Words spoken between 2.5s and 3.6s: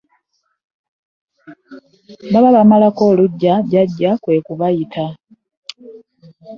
bamalako oluggya